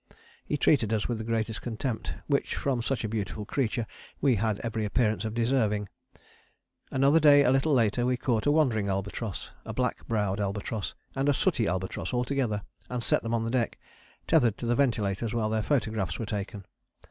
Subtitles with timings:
[0.43, 3.85] He treated us with the greatest contempt, which, from such a beautiful creature,
[4.19, 5.89] we had every appearance of deserving.
[6.89, 11.29] Another day a little later we caught a wandering albatross, a black browed albatross, and
[11.29, 13.77] a sooty albatross all together, and set them on the deck
[14.25, 16.65] tethered to the ventilators while their photographs were taken.